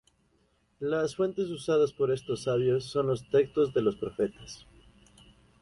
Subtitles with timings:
[0.79, 4.65] Las fuentes usadas por estos sabios son los textos de los profetas.